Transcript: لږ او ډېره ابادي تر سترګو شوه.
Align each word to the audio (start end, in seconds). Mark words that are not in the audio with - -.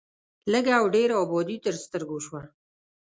لږ 0.51 0.65
او 0.79 0.85
ډېره 0.95 1.15
ابادي 1.23 1.57
تر 1.65 1.75
سترګو 1.83 2.17
شوه. 2.25 2.41